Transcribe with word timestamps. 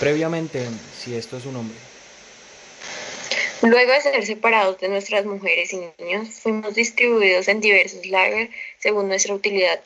Previamente, 0.00 0.66
si 0.98 1.14
esto 1.14 1.36
es 1.36 1.44
un 1.44 1.56
hombre. 1.56 1.76
Luego 3.60 3.92
de 3.92 4.00
ser 4.00 4.24
separados 4.24 4.80
de 4.80 4.88
nuestras 4.88 5.26
mujeres 5.26 5.74
y 5.74 5.82
niños, 5.98 6.30
fuimos 6.40 6.74
distribuidos 6.74 7.46
en 7.48 7.60
diversos 7.60 8.06
lagers 8.06 8.50
según 8.78 9.08
nuestra 9.08 9.34
utilidad. 9.34 9.78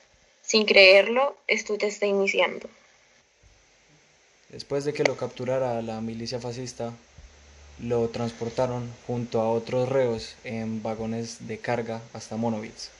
Sin 0.42 0.66
creerlo, 0.66 1.36
esto 1.48 1.76
ya 1.76 1.88
está 1.88 2.06
iniciando. 2.06 2.70
Después 4.50 4.84
de 4.84 4.92
que 4.92 5.02
lo 5.02 5.16
capturara 5.16 5.82
la 5.82 6.00
milicia 6.00 6.38
fascista, 6.38 6.92
lo 7.80 8.08
transportaron 8.10 8.88
junto 9.08 9.40
a 9.40 9.50
otros 9.50 9.88
reos 9.88 10.36
en 10.44 10.80
vagones 10.80 11.48
de 11.48 11.58
carga 11.58 12.00
hasta 12.12 12.36
Monowitz. 12.36 12.90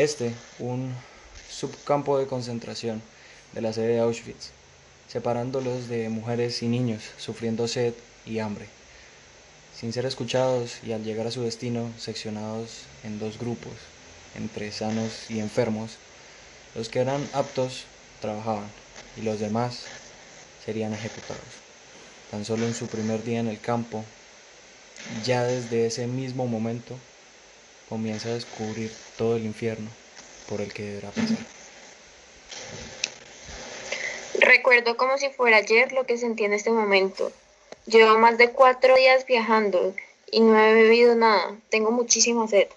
Este, 0.00 0.32
un 0.58 0.94
subcampo 1.50 2.18
de 2.18 2.26
concentración 2.26 3.02
de 3.52 3.60
la 3.60 3.74
sede 3.74 3.88
de 3.88 4.00
Auschwitz, 4.00 4.50
separándolos 5.08 5.88
de 5.88 6.08
mujeres 6.08 6.62
y 6.62 6.68
niños 6.68 7.02
sufriendo 7.18 7.68
sed 7.68 7.92
y 8.24 8.38
hambre 8.38 8.66
sin 9.80 9.92
ser 9.94 10.04
escuchados 10.04 10.78
y 10.86 10.92
al 10.92 11.04
llegar 11.04 11.26
a 11.26 11.30
su 11.30 11.42
destino 11.42 11.90
seccionados 11.98 12.82
en 13.02 13.18
dos 13.18 13.38
grupos, 13.38 13.72
entre 14.36 14.72
sanos 14.72 15.30
y 15.30 15.40
enfermos, 15.40 15.92
los 16.74 16.88
que 16.90 17.00
eran 17.00 17.26
aptos 17.32 17.84
trabajaban 18.20 18.66
y 19.16 19.22
los 19.22 19.40
demás 19.40 19.84
serían 20.64 20.92
ejecutados. 20.92 21.42
Tan 22.30 22.44
solo 22.44 22.66
en 22.66 22.74
su 22.74 22.86
primer 22.88 23.24
día 23.24 23.40
en 23.40 23.48
el 23.48 23.58
campo, 23.58 24.04
ya 25.24 25.44
desde 25.44 25.86
ese 25.86 26.06
mismo 26.06 26.46
momento, 26.46 26.94
comienza 27.90 28.30
a 28.30 28.34
descubrir 28.34 28.90
todo 29.18 29.36
el 29.36 29.44
infierno 29.44 29.90
por 30.48 30.62
el 30.62 30.72
que 30.72 30.84
deberá 30.84 31.10
pasar. 31.10 31.36
Recuerdo 34.38 34.96
como 34.96 35.18
si 35.18 35.28
fuera 35.28 35.58
ayer 35.58 35.92
lo 35.92 36.06
que 36.06 36.16
sentí 36.16 36.44
en 36.44 36.54
este 36.54 36.70
momento, 36.70 37.30
Llevo 37.86 38.18
más 38.18 38.38
de 38.38 38.50
cuatro 38.50 38.94
días 38.94 39.26
viajando 39.26 39.94
y 40.30 40.40
no 40.40 40.58
he 40.58 40.74
bebido 40.74 41.14
nada. 41.14 41.56
Tengo 41.70 41.90
muchísima 41.90 42.46
sed. 42.46 42.68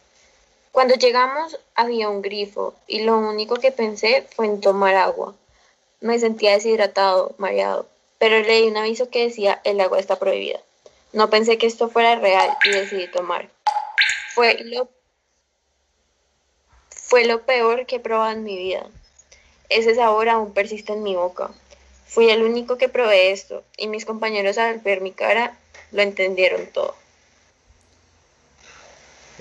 Cuando 0.71 0.95
llegamos 0.95 1.59
había 1.75 2.09
un 2.09 2.21
grifo 2.21 2.73
y 2.87 3.03
lo 3.03 3.19
único 3.19 3.55
que 3.57 3.71
pensé 3.71 4.25
fue 4.35 4.47
en 4.47 4.61
tomar 4.61 4.95
agua. 4.95 5.35
Me 5.99 6.17
sentía 6.19 6.53
deshidratado, 6.53 7.35
mareado, 7.37 7.85
pero 8.17 8.39
leí 8.39 8.67
un 8.67 8.77
aviso 8.77 9.09
que 9.09 9.25
decía 9.25 9.61
el 9.65 9.81
agua 9.81 9.99
está 9.99 10.17
prohibida. 10.17 10.59
No 11.11 11.29
pensé 11.29 11.57
que 11.57 11.67
esto 11.67 11.89
fuera 11.89 12.15
real 12.15 12.57
y 12.65 12.69
decidí 12.69 13.07
tomar. 13.11 13.49
Fue 14.33 14.57
lo, 14.63 14.89
fue 17.13 17.27
lo 17.27 17.43
peor 17.43 17.85
que 17.85 17.97
he 17.97 17.99
probado 17.99 18.31
en 18.31 18.43
mi 18.43 18.57
vida. 18.57 18.87
Ese 19.69 19.93
sabor 19.93 20.29
aún 20.29 20.51
persiste 20.51 20.93
en 20.93 21.03
mi 21.03 21.13
boca. 21.13 21.51
Fui 22.07 22.31
el 22.31 22.41
único 22.41 22.79
que 22.79 22.89
probé 22.89 23.31
esto 23.31 23.63
y 23.77 23.85
mis 23.85 24.03
compañeros 24.03 24.57
al 24.57 24.79
ver 24.79 24.99
mi 25.01 25.11
cara 25.11 25.55
lo 25.91 26.01
entendieron 26.01 26.65
todo. 26.73 26.95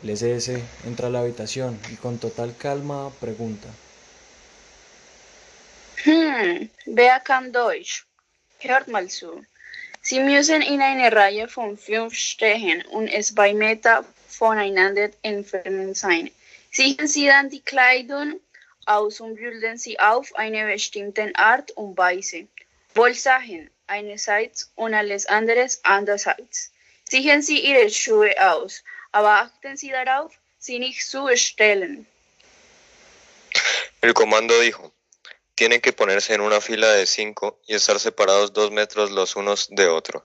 El 0.02 0.10
SS 0.10 0.62
entra 0.84 1.06
a 1.06 1.10
la 1.10 1.20
habitación 1.20 1.80
y 1.90 1.96
con 1.96 2.18
total 2.18 2.54
calma 2.58 3.08
pregunta. 3.18 3.68
Hm, 6.04 6.68
wer 6.84 7.22
kann 7.22 7.52
Deutsch? 7.52 8.04
Hört 8.60 8.88
mal 8.88 9.08
zu. 9.08 9.46
Sie 10.02 10.20
müssen 10.20 10.60
in 10.60 10.82
eine 10.82 11.10
Reihe 11.10 11.48
von 11.48 11.78
fünf 11.78 12.12
stehen 12.12 12.84
und 12.90 13.08
es 13.08 13.34
bei 13.34 13.54
Meter 13.54 14.04
voneinander 14.28 15.08
entfernt 15.22 15.96
sein. 15.96 16.30
Sichern 16.72 17.06
Sie 17.06 17.26
dann 17.26 17.50
die 17.50 17.60
Kleidung 17.60 18.40
aus 18.86 19.20
und 19.20 19.36
bilden 19.36 19.76
Sie 19.76 20.00
auf 20.00 20.34
eine 20.34 20.66
bestimmte 20.66 21.30
Art 21.34 21.70
und 21.72 21.96
Weise. 21.98 22.48
Wohlsagen 22.94 23.70
einerseits 23.86 24.72
und 24.74 24.94
alles 24.94 25.26
anderes 25.26 25.80
andererseits. 25.84 26.72
Ziehen 27.04 27.42
Sie 27.42 27.60
Ihre 27.60 27.90
Schuhe 27.90 28.34
aus, 28.40 28.82
aber 29.12 29.42
achten 29.42 29.76
Sie 29.76 29.90
darauf, 29.90 30.32
sie 30.58 30.78
nicht 30.78 31.06
zu 31.06 31.28
stellen. 31.36 32.06
El 34.00 34.14
comando 34.14 34.58
dijo, 34.60 34.92
tienen 35.54 35.80
que 35.80 35.92
ponerse 35.92 36.34
en 36.34 36.40
una 36.40 36.60
fila 36.60 36.90
de 36.92 37.06
cinco 37.06 37.60
y 37.66 37.74
estar 37.74 38.00
separados 38.00 38.52
dos 38.52 38.70
metros 38.70 39.10
los 39.10 39.36
unos 39.36 39.68
de 39.70 39.88
otro. 39.88 40.24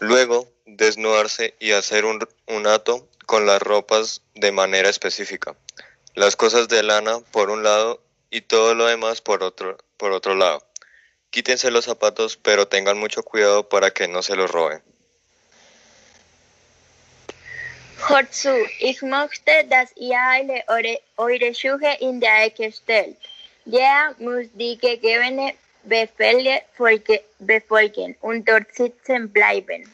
Luego, 0.00 0.52
desnudarse 0.66 1.54
y 1.60 1.72
hacer 1.72 2.04
un, 2.04 2.26
un 2.46 2.66
hato 2.66 3.08
con 3.32 3.46
las 3.46 3.62
ropas 3.62 4.20
de 4.34 4.52
manera 4.52 4.90
específica. 4.90 5.56
Las 6.14 6.36
cosas 6.36 6.68
de 6.68 6.82
lana 6.82 7.20
por 7.30 7.48
un 7.48 7.62
lado 7.62 8.02
y 8.28 8.42
todo 8.42 8.74
lo 8.74 8.84
demás 8.84 9.22
por 9.22 9.42
otro, 9.42 9.78
por 9.96 10.12
otro 10.12 10.34
lado. 10.34 10.62
Quítense 11.30 11.70
los 11.70 11.86
zapatos, 11.86 12.36
pero 12.36 12.68
tengan 12.68 12.98
mucho 12.98 13.22
cuidado 13.22 13.70
para 13.70 13.90
que 13.90 14.06
no 14.06 14.22
se 14.22 14.36
los 14.36 14.50
roben. 14.50 14.82
Hört 18.06 18.34
zu, 18.34 18.54
ich 18.80 19.00
möchte, 19.00 19.64
dass 19.66 19.90
ihr 19.96 20.18
alle 20.18 20.62
eure, 20.68 21.00
eure 21.16 21.54
Schuhe 21.54 21.96
in 22.00 22.20
der 22.20 22.44
Ecke 22.44 22.70
stellt. 22.70 23.16
Jeder 23.64 24.14
muss 24.18 24.48
die 24.52 24.76
gegebene 24.76 25.54
Befehle 25.84 26.64
folge, 26.76 27.22
befolgen 27.38 28.14
und 28.20 28.46
dort 28.46 28.74
sitzen 28.74 29.32
bleiben. 29.32 29.90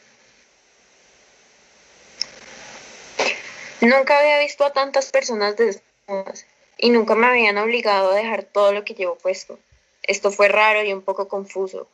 Nunca 3.81 4.19
había 4.19 4.39
visto 4.39 4.65
a 4.65 4.73
tantas 4.73 5.11
personas 5.11 5.55
desnudas 5.55 6.45
y 6.77 6.89
nunca 6.89 7.15
me 7.15 7.27
habían 7.27 7.57
obligado 7.57 8.11
a 8.11 8.15
dejar 8.15 8.43
todo 8.43 8.73
lo 8.73 8.83
que 8.83 8.93
llevo 8.93 9.15
puesto. 9.15 9.57
Esto 10.03 10.31
fue 10.31 10.49
raro 10.49 10.83
y 10.83 10.91
un 10.91 11.01
poco 11.01 11.27
confuso, 11.27 11.87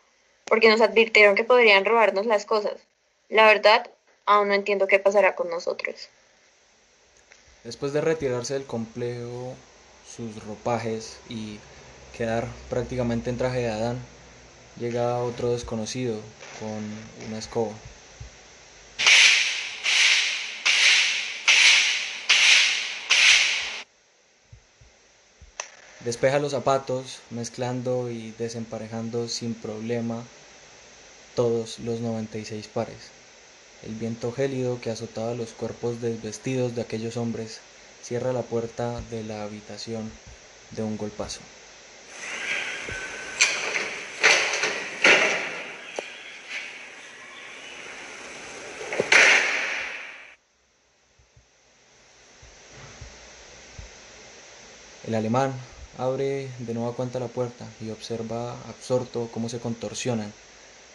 porque 0.45 0.69
nos 0.69 0.81
advirtieron 0.81 1.35
que 1.35 1.43
podrían 1.43 1.85
robarnos 1.85 2.25
las 2.25 2.45
cosas. 2.45 2.73
La 3.29 3.45
verdad, 3.45 3.89
aún 4.25 4.47
no 4.47 4.53
entiendo 4.53 4.87
qué 4.87 4.99
pasará 4.99 5.35
con 5.35 5.49
nosotros. 5.49 6.09
Después 7.63 7.93
de 7.93 8.01
retirarse 8.01 8.53
del 8.53 8.65
complejo 8.65 9.55
sus 10.07 10.43
ropajes 10.45 11.17
y 11.29 11.59
quedar 12.15 12.47
prácticamente 12.69 13.29
en 13.29 13.37
traje 13.37 13.59
de 13.59 13.69
Adán, 13.69 13.99
llega 14.79 15.19
otro 15.19 15.51
desconocido 15.51 16.19
con 16.59 17.27
una 17.27 17.37
escoba. 17.37 17.73
Despeja 26.05 26.37
los 26.37 26.51
zapatos, 26.51 27.17
mezclando 27.31 28.11
y 28.11 28.29
desemparejando 28.37 29.27
sin 29.27 29.55
problema 29.55 30.21
todos 31.33 31.79
los 31.79 31.99
96 31.99 32.67
pares. 32.67 33.09
El 33.81 33.95
viento 33.95 34.31
gélido 34.31 34.79
que 34.79 34.91
azotaba 34.91 35.33
los 35.33 35.49
cuerpos 35.53 36.03
desvestidos 36.03 36.75
de 36.75 36.83
aquellos 36.83 37.17
hombres 37.17 37.59
cierra 38.03 38.33
la 38.33 38.43
puerta 38.43 39.01
de 39.09 39.23
la 39.23 39.41
habitación 39.41 40.11
de 40.69 40.83
un 40.83 40.95
golpazo. 40.95 41.39
El 55.07 55.15
alemán 55.15 55.51
Abre 55.97 56.51
de 56.59 56.73
nueva 56.73 56.93
cuenta 56.93 57.21
la 57.21 57.29
puerta 57.29 57.65
y 57.79 57.89
observa 57.89 58.51
absorto 58.67 59.29
cómo 59.31 59.47
se 59.47 59.59
contorsionan, 59.59 60.33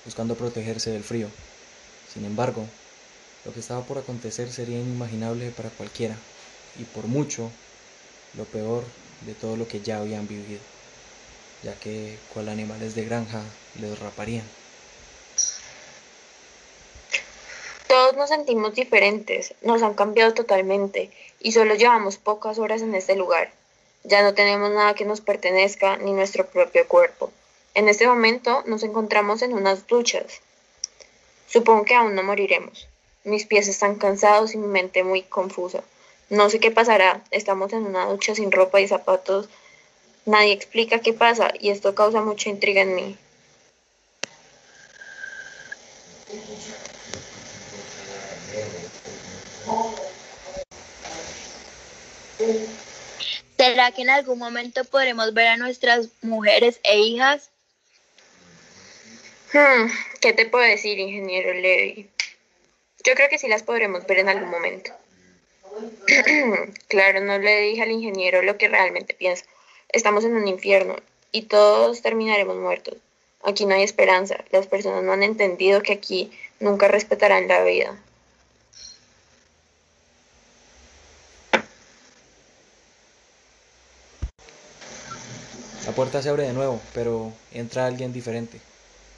buscando 0.05 0.35
protegerse 0.35 0.91
del 0.91 1.03
frío. 1.03 1.29
Sin 2.07 2.27
embargo, 2.27 2.67
lo 3.47 3.53
que 3.55 3.61
estaba 3.61 3.87
por 3.87 3.97
acontecer 3.97 4.53
sería 4.53 4.79
inimaginable 4.79 5.53
para 5.53 5.71
cualquiera, 5.71 6.17
y 6.77 6.85
por 6.85 7.07
mucho 7.07 7.51
lo 8.37 8.45
peor 8.45 8.85
de 9.25 9.33
todo 9.33 9.57
lo 9.57 9.67
que 9.69 9.81
ya 9.81 10.01
habían 10.01 10.29
vivido, 10.29 10.61
ya 11.63 11.73
que 11.77 12.19
cual 12.35 12.51
animales 12.51 12.95
de 12.95 13.07
granja 13.07 13.43
les 13.81 13.99
raparían. 13.99 14.45
Todos 17.89 18.17
nos 18.17 18.29
sentimos 18.29 18.75
diferentes, 18.75 19.55
nos 19.63 19.83
han 19.83 19.95
cambiado 19.95 20.35
totalmente 20.35 21.11
y 21.41 21.53
solo 21.53 21.75
llevamos 21.75 22.19
pocas 22.19 22.59
horas 22.59 22.83
en 22.83 22.95
este 22.95 23.17
lugar. 23.17 23.60
Ya 24.05 24.23
no 24.23 24.35
tenemos 24.35 24.71
nada 24.71 24.95
que 24.95 25.05
nos 25.05 25.21
pertenezca 25.21 25.97
ni 25.99 26.13
nuestro 26.13 26.47
propio 26.47 26.89
cuerpo. 26.89 27.31
En 27.75 27.89
este 27.89 28.07
momento 28.07 28.63
nos 28.67 28.83
encontramos 28.83 29.43
en 29.43 29.53
unas 29.53 29.87
duchas. 29.87 30.41
Supongo 31.47 31.85
que 31.85 31.95
aún 31.95 32.15
no 32.15 32.23
moriremos. 32.23 32.89
Mis 33.25 33.47
pies 33.47 33.69
están 33.69 33.97
cansados 33.97 34.55
y 34.55 34.57
mi 34.57 34.67
mente 34.67 35.05
muy 35.05 35.23
confusa. 35.23 35.83
No 36.31 36.49
sé 36.49 36.61
qué 36.61 36.71
pasará. 36.71 37.23
Estamos 37.31 37.73
en 37.73 37.85
una 37.85 38.07
ducha 38.07 38.35
sin 38.35 38.51
ropa 38.51 38.81
y 38.81 38.89
zapatos. 38.89 39.49
Nadie 40.25 40.53
explica 40.53 41.01
qué 41.01 41.13
pasa 41.13 41.53
y 41.59 41.71
esto 41.71 41.95
causa 41.95 42.21
mucha 42.21 42.51
intriga 42.51 42.83
en 42.83 42.95
mí. 42.95 43.19
¿Será 53.81 53.93
que 53.93 54.03
en 54.03 54.11
algún 54.11 54.39
momento 54.39 54.85
podremos 54.85 55.33
ver 55.33 55.47
a 55.47 55.57
nuestras 55.57 56.11
mujeres 56.21 56.81
e 56.83 56.99
hijas? 56.99 57.49
Hmm, 59.55 59.91
¿Qué 60.21 60.35
te 60.35 60.45
puedo 60.45 60.65
decir, 60.65 60.99
ingeniero 60.99 61.55
Levy? 61.55 62.11
Yo 63.07 63.15
creo 63.15 63.31
que 63.31 63.39
sí 63.39 63.49
las 63.49 63.63
podremos 63.63 64.07
ver 64.07 64.19
en 64.19 64.29
algún 64.29 64.51
momento. 64.51 64.93
claro, 66.89 67.21
no 67.21 67.39
le 67.39 67.61
dije 67.63 67.81
al 67.81 67.91
ingeniero 67.91 68.43
lo 68.43 68.59
que 68.59 68.69
realmente 68.69 69.15
pienso. 69.15 69.47
Estamos 69.89 70.27
en 70.27 70.37
un 70.37 70.47
infierno 70.47 70.97
y 71.33 71.45
todos 71.45 72.03
terminaremos 72.03 72.57
muertos. 72.57 72.99
Aquí 73.43 73.65
no 73.65 73.75
hay 73.75 73.83
esperanza. 73.83 74.45
Las 74.51 74.67
personas 74.67 75.05
no 75.05 75.13
han 75.13 75.23
entendido 75.23 75.83
que 75.83 75.95
aquí 75.95 76.31
nunca 76.59 76.87
respetarán 76.87 77.49
la 77.49 77.65
vida. 77.65 77.97
Puerta 86.01 86.23
se 86.23 86.31
abre 86.31 86.45
de 86.45 86.55
nuevo, 86.55 86.81
pero 86.95 87.31
entra 87.53 87.85
alguien 87.85 88.11
diferente, 88.11 88.59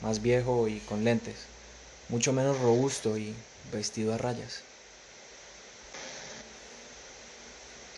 más 0.00 0.20
viejo 0.20 0.66
y 0.66 0.80
con 0.80 1.04
lentes, 1.04 1.46
mucho 2.08 2.32
menos 2.32 2.58
robusto 2.58 3.16
y 3.16 3.36
vestido 3.72 4.12
a 4.12 4.18
rayas. 4.18 4.64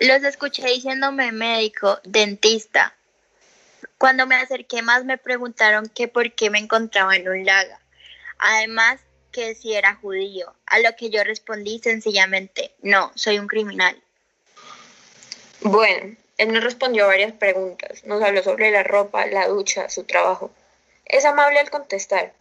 Los 0.01 0.23
escuché 0.23 0.67
diciéndome 0.67 1.33
médico, 1.33 1.99
dentista. 2.05 2.95
Cuando 3.97 4.27
me 4.27 4.35
acerqué 4.35 4.83
más 4.83 5.07
me 5.07 5.17
preguntaron 5.17 5.89
que 5.89 6.07
por 6.07 6.33
qué 6.33 6.51
me 6.51 6.59
encontraba 6.59 7.17
en 7.17 7.27
un 7.27 7.43
lago. 7.43 7.79
Además, 8.37 9.01
que 9.33 9.55
si 9.55 9.73
era 9.73 9.95
judío, 9.95 10.53
a 10.67 10.79
lo 10.81 10.95
que 10.95 11.09
yo 11.09 11.25
respondí 11.25 11.79
sencillamente, 11.79 12.75
no, 12.83 13.13
soy 13.15 13.39
un 13.39 13.47
criminal. 13.47 13.99
Bueno, 15.63 16.17
él 16.37 16.53
nos 16.53 16.65
respondió 16.65 17.07
varias 17.07 17.33
preguntas, 17.33 18.05
nos 18.05 18.23
habló 18.23 18.43
sobre 18.43 18.71
la 18.71 18.83
ropa, 18.83 19.27
la 19.27 19.47
ducha, 19.47 19.89
su 19.89 20.05
trabajo. 20.05 20.51
Es 21.05 21.25
amable 21.25 21.61
al 21.61 21.71
contestar. 21.71 22.33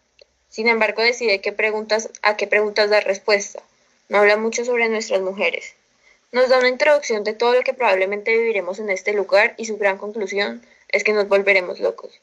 Sin 0.49 0.67
embargo, 0.67 1.01
decide 1.01 1.41
qué 1.41 1.51
preguntas, 1.51 2.09
a 2.21 2.35
qué 2.35 2.47
preguntas 2.47 2.89
dar 2.89 3.03
respuesta. 3.05 3.61
No 4.09 4.19
habla 4.19 4.37
mucho 4.37 4.65
sobre 4.65 4.89
nuestras 4.89 5.21
mujeres. 5.21 5.75
Nos 6.31 6.49
da 6.49 6.57
una 6.57 6.69
introducción 6.69 7.23
de 7.23 7.33
todo 7.33 7.53
lo 7.53 7.61
que 7.61 7.73
probablemente 7.73 8.35
viviremos 8.35 8.79
en 8.79 8.89
este 8.89 9.13
lugar 9.13 9.53
y 9.57 9.65
su 9.65 9.77
gran 9.77 9.97
conclusión 9.97 10.65
es 10.89 11.03
que 11.03 11.13
nos 11.13 11.27
volveremos 11.27 11.79
locos. 11.79 12.19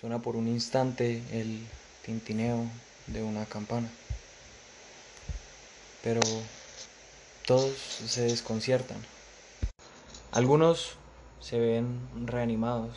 Suena 0.00 0.20
por 0.20 0.34
un 0.34 0.48
instante 0.48 1.22
el 1.32 1.60
tintineo 2.04 2.64
de 3.06 3.22
una 3.22 3.46
campana. 3.46 3.88
Pero 6.02 6.20
todos 7.46 7.76
se 7.76 8.22
desconciertan. 8.22 9.11
Algunos 10.32 10.94
se 11.40 11.58
ven 11.58 12.08
reanimados, 12.24 12.96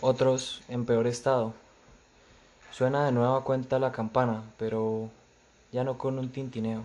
otros 0.00 0.62
en 0.66 0.84
peor 0.84 1.06
estado. 1.06 1.54
Suena 2.72 3.06
de 3.06 3.12
nueva 3.12 3.44
cuenta 3.44 3.78
la 3.78 3.92
campana, 3.92 4.42
pero 4.58 5.10
ya 5.70 5.84
no 5.84 5.96
con 5.96 6.18
un 6.18 6.32
tintineo, 6.32 6.82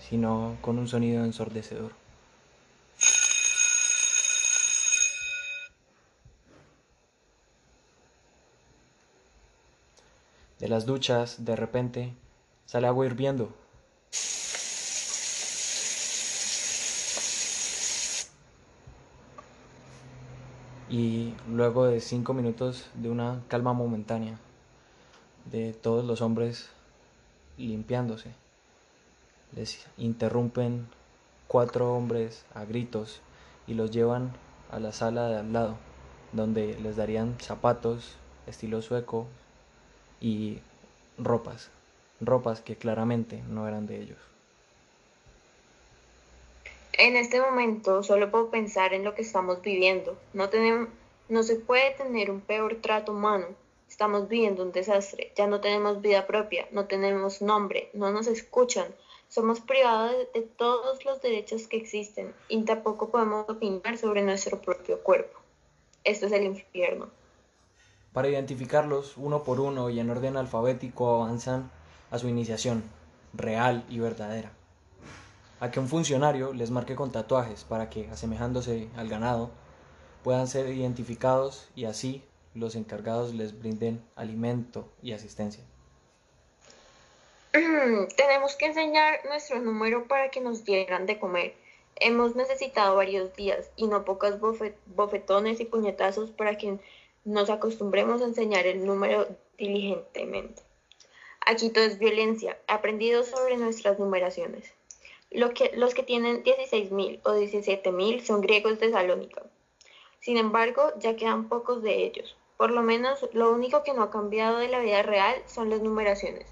sino 0.00 0.56
con 0.62 0.78
un 0.78 0.88
sonido 0.88 1.26
ensordecedor. 1.26 1.92
De 10.58 10.68
las 10.68 10.86
duchas, 10.86 11.44
de 11.44 11.54
repente, 11.54 12.14
sale 12.64 12.86
agua 12.86 13.04
hirviendo. 13.04 13.52
Y 20.92 21.32
luego 21.48 21.86
de 21.86 22.00
cinco 22.00 22.34
minutos 22.34 22.90
de 22.92 23.08
una 23.08 23.40
calma 23.48 23.72
momentánea, 23.72 24.38
de 25.50 25.72
todos 25.72 26.04
los 26.04 26.20
hombres 26.20 26.68
limpiándose, 27.56 28.34
les 29.56 29.86
interrumpen 29.96 30.86
cuatro 31.48 31.94
hombres 31.94 32.44
a 32.54 32.66
gritos 32.66 33.22
y 33.66 33.72
los 33.72 33.90
llevan 33.90 34.32
a 34.70 34.80
la 34.80 34.92
sala 34.92 35.28
de 35.28 35.38
al 35.38 35.54
lado, 35.54 35.78
donde 36.32 36.78
les 36.82 36.96
darían 36.96 37.40
zapatos 37.40 38.16
estilo 38.46 38.82
sueco 38.82 39.28
y 40.20 40.58
ropas, 41.16 41.70
ropas 42.20 42.60
que 42.60 42.76
claramente 42.76 43.42
no 43.48 43.66
eran 43.66 43.86
de 43.86 44.02
ellos. 44.02 44.18
En 46.98 47.16
este 47.16 47.40
momento 47.40 48.02
solo 48.02 48.30
puedo 48.30 48.50
pensar 48.50 48.92
en 48.92 49.02
lo 49.02 49.14
que 49.14 49.22
estamos 49.22 49.62
viviendo. 49.62 50.18
No, 50.34 51.42
se 51.42 51.56
puede 51.56 51.92
tener 51.92 52.30
un 52.30 52.42
peor 52.42 52.76
trato 52.82 53.12
humano. 53.12 53.46
Estamos 53.88 54.28
viviendo 54.28 54.62
un 54.62 54.72
desastre. 54.72 55.32
Ya 55.34 55.46
no 55.46 55.60
tenemos 55.60 56.02
vida 56.02 56.26
propia, 56.26 56.68
no 56.70 56.84
tenemos 56.84 57.40
nombre, 57.40 57.90
no 57.94 58.10
nos 58.10 58.26
escuchan. 58.26 58.86
Somos 59.28 59.60
privados 59.60 60.14
de 60.34 60.42
todos 60.42 61.02
los 61.06 61.22
derechos 61.22 61.66
que 61.66 61.78
existen 61.78 62.34
y 62.48 62.62
tampoco 62.64 63.08
podemos 63.08 63.48
opinar 63.48 63.96
sobre 63.96 64.20
nuestro 64.20 64.60
propio 64.60 65.02
cuerpo. 65.02 65.40
Esto 66.04 66.26
es 66.26 66.32
el 66.32 66.44
infierno. 66.44 67.08
Para 68.12 68.28
identificarlos 68.28 69.16
uno 69.16 69.42
por 69.42 69.60
uno 69.60 69.88
y 69.88 69.98
en 69.98 70.10
orden 70.10 70.36
alfabético 70.36 71.14
avanzan 71.14 71.70
a 72.10 72.18
su 72.18 72.28
iniciación, 72.28 72.82
real 73.32 73.86
y 73.88 73.98
verdadera. 73.98 74.52
A 75.62 75.70
que 75.70 75.78
un 75.78 75.86
funcionario 75.86 76.52
les 76.52 76.72
marque 76.72 76.96
con 76.96 77.12
tatuajes 77.12 77.62
para 77.62 77.88
que, 77.88 78.08
asemejándose 78.10 78.88
al 78.96 79.08
ganado, 79.08 79.52
puedan 80.24 80.48
ser 80.48 80.68
identificados 80.68 81.68
y 81.76 81.84
así 81.84 82.24
los 82.56 82.74
encargados 82.74 83.32
les 83.32 83.56
brinden 83.56 84.02
alimento 84.16 84.92
y 85.04 85.12
asistencia. 85.12 85.62
Tenemos 87.52 88.56
que 88.56 88.66
enseñar 88.66 89.20
nuestro 89.26 89.60
número 89.60 90.08
para 90.08 90.30
que 90.30 90.40
nos 90.40 90.64
dieran 90.64 91.06
de 91.06 91.20
comer. 91.20 91.54
Hemos 91.94 92.34
necesitado 92.34 92.96
varios 92.96 93.32
días 93.36 93.70
y 93.76 93.86
no 93.86 94.04
pocos 94.04 94.40
bofetones 94.86 95.60
y 95.60 95.64
puñetazos 95.64 96.32
para 96.32 96.58
que 96.58 96.80
nos 97.24 97.50
acostumbremos 97.50 98.20
a 98.20 98.24
enseñar 98.24 98.66
el 98.66 98.84
número 98.84 99.28
diligentemente. 99.58 100.60
Aquí 101.46 101.70
todo 101.70 101.84
es 101.84 102.00
violencia, 102.00 102.58
aprendido 102.66 103.22
sobre 103.22 103.56
nuestras 103.58 104.00
numeraciones. 104.00 104.74
Lo 105.34 105.54
que, 105.54 105.72
los 105.74 105.94
que 105.94 106.02
tienen 106.02 106.42
16.000 106.44 107.20
o 107.24 107.32
17.000 107.32 108.20
son 108.20 108.42
griegos 108.42 108.78
de 108.78 108.90
Salónica. 108.90 109.42
Sin 110.20 110.36
embargo, 110.36 110.92
ya 110.98 111.16
quedan 111.16 111.48
pocos 111.48 111.82
de 111.82 112.04
ellos. 112.04 112.36
Por 112.58 112.70
lo 112.70 112.82
menos, 112.82 113.26
lo 113.32 113.50
único 113.50 113.82
que 113.82 113.94
no 113.94 114.02
ha 114.02 114.10
cambiado 114.10 114.58
de 114.58 114.68
la 114.68 114.80
vida 114.80 115.02
real 115.02 115.34
son 115.46 115.70
las 115.70 115.80
numeraciones. 115.80 116.46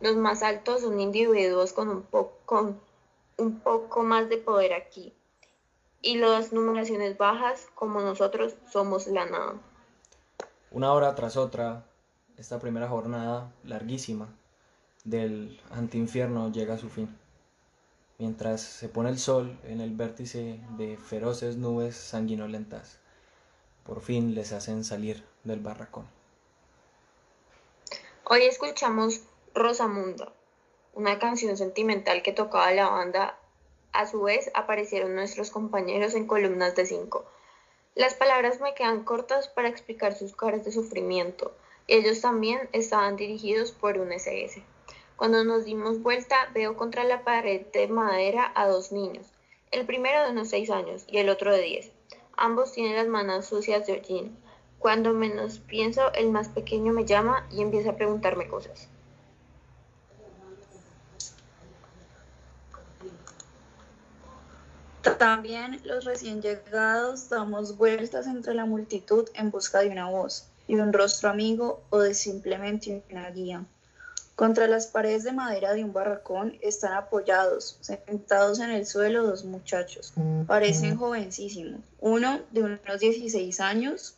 Los 0.00 0.16
más 0.16 0.42
altos 0.42 0.82
son 0.82 1.00
individuos 1.00 1.72
con 1.72 1.88
un, 1.88 2.06
con 2.44 2.78
un 3.38 3.60
poco 3.60 4.02
más 4.02 4.28
de 4.28 4.36
poder 4.36 4.74
aquí. 4.74 5.14
Y 6.02 6.18
las 6.18 6.52
numeraciones 6.52 7.16
bajas, 7.16 7.68
como 7.74 8.00
nosotros, 8.00 8.54
somos 8.70 9.06
la 9.06 9.24
nada. 9.24 9.54
Una 10.70 10.92
hora 10.92 11.14
tras 11.14 11.38
otra, 11.38 11.86
esta 12.36 12.60
primera 12.60 12.86
jornada 12.86 13.50
larguísima 13.64 14.28
del 15.04 15.58
antiinfierno 15.70 16.52
llega 16.52 16.74
a 16.74 16.78
su 16.78 16.90
fin 16.90 17.08
mientras 18.18 18.60
se 18.62 18.88
pone 18.88 19.10
el 19.10 19.18
sol 19.18 19.58
en 19.64 19.80
el 19.80 19.94
vértice 19.94 20.60
de 20.76 20.96
feroces 20.96 21.56
nubes 21.56 21.96
sanguinolentas. 21.96 22.98
Por 23.84 24.00
fin 24.00 24.34
les 24.34 24.52
hacen 24.52 24.84
salir 24.84 25.24
del 25.44 25.60
barracón. 25.60 26.06
Hoy 28.24 28.42
escuchamos 28.42 29.22
Rosamunda, 29.54 30.32
una 30.94 31.18
canción 31.18 31.56
sentimental 31.56 32.22
que 32.22 32.32
tocaba 32.32 32.72
la 32.72 32.88
banda. 32.88 33.38
A 33.92 34.06
su 34.06 34.22
vez 34.22 34.50
aparecieron 34.54 35.14
nuestros 35.14 35.50
compañeros 35.50 36.14
en 36.14 36.26
columnas 36.26 36.74
de 36.74 36.86
cinco. 36.86 37.24
Las 37.94 38.14
palabras 38.14 38.60
me 38.60 38.74
quedan 38.74 39.04
cortas 39.04 39.48
para 39.48 39.68
explicar 39.68 40.14
sus 40.14 40.34
caras 40.34 40.64
de 40.64 40.72
sufrimiento. 40.72 41.54
Ellos 41.86 42.20
también 42.20 42.68
estaban 42.72 43.16
dirigidos 43.16 43.72
por 43.72 43.98
un 43.98 44.12
SS. 44.12 44.62
Cuando 45.16 45.44
nos 45.44 45.64
dimos 45.64 46.02
vuelta, 46.02 46.36
veo 46.52 46.76
contra 46.76 47.02
la 47.04 47.24
pared 47.24 47.66
de 47.72 47.88
madera 47.88 48.52
a 48.54 48.68
dos 48.68 48.92
niños, 48.92 49.26
el 49.70 49.86
primero 49.86 50.22
de 50.22 50.32
unos 50.32 50.50
seis 50.50 50.68
años 50.68 51.06
y 51.08 51.16
el 51.16 51.30
otro 51.30 51.54
de 51.54 51.62
diez. 51.62 51.90
Ambos 52.36 52.72
tienen 52.72 52.96
las 52.96 53.06
manos 53.06 53.46
sucias 53.46 53.86
de 53.86 53.94
hollín. 53.94 54.36
Cuando 54.78 55.14
menos 55.14 55.58
pienso, 55.58 56.12
el 56.12 56.30
más 56.30 56.48
pequeño 56.48 56.92
me 56.92 57.06
llama 57.06 57.48
y 57.50 57.62
empieza 57.62 57.90
a 57.90 57.96
preguntarme 57.96 58.46
cosas. 58.46 58.88
También 65.18 65.80
los 65.84 66.04
recién 66.04 66.42
llegados 66.42 67.30
damos 67.30 67.78
vueltas 67.78 68.26
entre 68.26 68.52
la 68.52 68.66
multitud 68.66 69.30
en 69.32 69.50
busca 69.50 69.78
de 69.78 69.88
una 69.88 70.10
voz, 70.10 70.50
de 70.68 70.74
un 70.74 70.92
rostro 70.92 71.30
amigo 71.30 71.80
o 71.88 72.00
de 72.00 72.12
simplemente 72.12 73.02
una 73.10 73.30
guía. 73.30 73.64
Contra 74.36 74.66
las 74.66 74.86
paredes 74.86 75.24
de 75.24 75.32
madera 75.32 75.72
de 75.72 75.82
un 75.82 75.94
barracón 75.94 76.58
están 76.60 76.92
apoyados, 76.92 77.78
sentados 77.80 78.60
en 78.60 78.70
el 78.70 78.84
suelo, 78.84 79.26
dos 79.26 79.44
muchachos. 79.44 80.12
Parecen 80.46 80.98
jovencísimos. 80.98 81.80
Uno 82.00 82.42
de 82.50 82.62
unos 82.62 83.00
16 83.00 83.60
años 83.60 84.14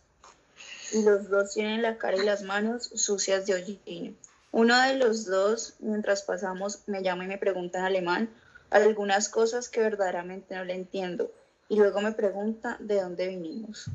y 0.93 1.03
los 1.05 1.31
dos 1.31 1.55
tienen 1.55 1.83
la 1.83 1.99
cara 1.99 2.17
y 2.17 2.27
las 2.27 2.43
manos 2.43 2.91
sucias 2.97 3.47
de 3.47 3.55
hollín. 3.55 4.19
Uno 4.51 4.81
de 4.81 4.97
los 4.97 5.25
dos, 5.25 5.75
mientras 5.79 6.23
pasamos, 6.23 6.81
me 6.87 7.05
llama 7.05 7.25
y 7.25 7.29
me 7.29 7.39
pregunta 7.39 7.79
en 7.79 7.85
alemán 7.85 8.29
algunas 8.71 9.29
cosas 9.29 9.69
que 9.69 9.83
verdaderamente 9.83 10.57
no 10.57 10.65
le 10.65 10.75
entiendo 10.75 11.31
y 11.69 11.77
luego 11.77 12.01
me 12.01 12.11
pregunta 12.11 12.77
de 12.81 13.01
dónde 13.01 13.29
vinimos. 13.29 13.87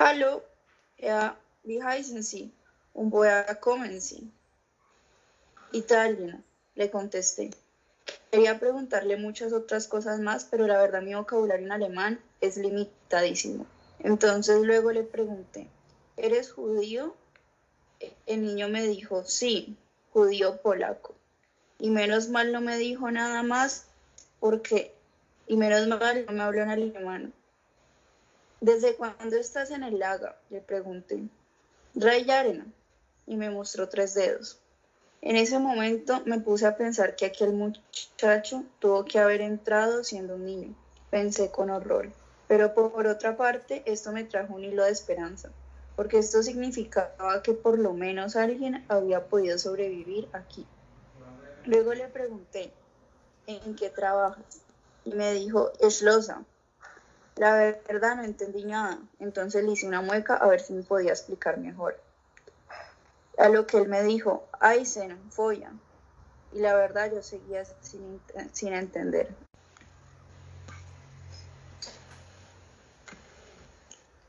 Hallo, 0.00 0.42
ja, 0.98 1.36
wie 1.62 1.80
heißen 1.80 2.24
Sie? 2.24 2.50
Un 2.94 3.10
woher 3.10 3.58
kommen 3.60 4.00
Sie? 4.00 4.30
Italiano, 5.72 6.42
le 6.74 6.90
contesté. 6.90 7.50
Quería 8.30 8.58
preguntarle 8.58 9.16
muchas 9.16 9.52
otras 9.52 9.88
cosas 9.88 10.20
más, 10.20 10.44
pero 10.44 10.66
la 10.66 10.80
verdad 10.80 11.02
mi 11.02 11.14
vocabulario 11.14 11.66
en 11.66 11.72
alemán 11.72 12.20
es 12.40 12.56
limitadísimo. 12.56 13.66
Entonces 14.00 14.60
luego 14.62 14.92
le 14.92 15.04
pregunté, 15.04 15.68
¿eres 16.16 16.52
judío? 16.52 17.14
El 18.26 18.44
niño 18.44 18.68
me 18.68 18.86
dijo, 18.86 19.24
sí, 19.24 19.76
judío 20.12 20.60
polaco. 20.60 21.14
Y 21.78 21.90
menos 21.90 22.28
mal 22.28 22.52
no 22.52 22.60
me 22.60 22.76
dijo 22.76 23.10
nada 23.10 23.42
más 23.42 23.86
porque, 24.40 24.94
y 25.46 25.56
menos 25.56 25.86
mal 25.86 26.26
no 26.26 26.32
me 26.32 26.42
habló 26.42 26.62
en 26.62 26.70
alemán. 26.70 27.32
¿Desde 28.60 28.94
cuándo 28.96 29.36
estás 29.36 29.70
en 29.70 29.82
el 29.82 29.98
lago? 29.98 30.28
Le 30.50 30.60
pregunté. 30.60 31.22
Ray 31.94 32.30
Arena. 32.30 32.66
Y 33.26 33.36
me 33.36 33.50
mostró 33.50 33.88
tres 33.88 34.14
dedos. 34.14 34.60
En 35.20 35.36
ese 35.36 35.58
momento 35.60 36.22
me 36.24 36.40
puse 36.40 36.66
a 36.66 36.76
pensar 36.76 37.14
que 37.14 37.26
aquel 37.26 37.52
muchacho 37.52 38.64
tuvo 38.80 39.04
que 39.04 39.20
haber 39.20 39.40
entrado 39.40 40.02
siendo 40.02 40.34
un 40.34 40.44
niño. 40.44 40.74
Pensé 41.10 41.50
con 41.50 41.70
horror. 41.70 42.10
Pero 42.48 42.74
por 42.74 43.06
otra 43.06 43.36
parte, 43.36 43.82
esto 43.86 44.12
me 44.12 44.24
trajo 44.24 44.54
un 44.54 44.64
hilo 44.64 44.84
de 44.84 44.90
esperanza, 44.90 45.50
porque 45.96 46.18
esto 46.18 46.42
significaba 46.42 47.42
que 47.42 47.54
por 47.54 47.78
lo 47.78 47.94
menos 47.94 48.36
alguien 48.36 48.84
había 48.88 49.26
podido 49.26 49.58
sobrevivir 49.58 50.28
aquí. 50.32 50.66
Luego 51.64 51.94
le 51.94 52.08
pregunté, 52.08 52.72
¿en 53.46 53.76
qué 53.76 53.88
trabajas? 53.88 54.60
Y 55.04 55.14
me 55.14 55.32
dijo, 55.32 55.72
Schlosa. 55.88 56.44
La 57.36 57.54
verdad 57.88 58.16
no 58.16 58.24
entendí 58.24 58.64
nada, 58.64 58.98
entonces 59.18 59.64
le 59.64 59.72
hice 59.72 59.86
una 59.86 60.02
mueca 60.02 60.34
a 60.34 60.46
ver 60.48 60.60
si 60.60 60.74
me 60.74 60.82
podía 60.82 61.12
explicar 61.12 61.56
mejor. 61.56 61.98
A 63.38 63.48
lo 63.48 63.66
que 63.66 63.78
él 63.78 63.88
me 63.88 64.02
dijo, 64.02 64.46
Eisen, 64.60 65.18
folla. 65.30 65.72
Y 66.52 66.60
la 66.60 66.74
verdad 66.74 67.10
yo 67.12 67.22
seguía 67.22 67.64
sin, 67.64 68.74
entender. 68.74 69.34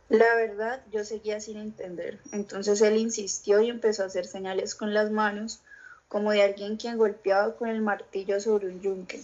La 0.10 0.36
verdad, 0.36 0.82
yo 0.92 1.04
seguía 1.04 1.42
sin 1.42 1.58
entender. 1.58 2.20
Entonces 2.32 2.82
él 2.82 2.98
insistió 2.98 3.62
y 3.62 3.70
empezó 3.70 4.04
a 4.04 4.06
hacer 4.06 4.26
señales 4.26 4.76
con 4.76 4.94
las 4.94 5.12
manos, 5.12 5.60
como 6.08 6.32
de 6.32 6.44
alguien 6.44 6.78
quien 6.78 6.98
golpeaba 6.98 7.56
con 7.56 7.68
el 7.68 7.82
martillo 7.82 8.40
sobre 8.40 8.68
un 8.68 8.80
yunque. 8.80 9.22